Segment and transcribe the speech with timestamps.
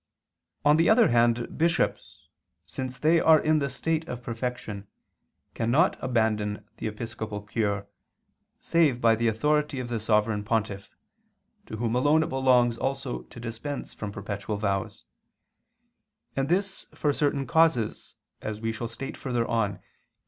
[0.65, 2.27] On the other hand bishops,
[2.65, 4.87] since they are in the state of perfection,
[5.53, 7.85] cannot abandon the episcopal cure,
[8.59, 10.95] save by the authority of the Sovereign Pontiff
[11.67, 15.03] (to whom alone it belongs also to dispense from perpetual vows),
[16.35, 19.83] and this for certain causes, as we shall state further on (Q.